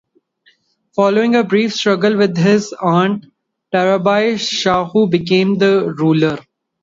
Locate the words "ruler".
5.59-6.39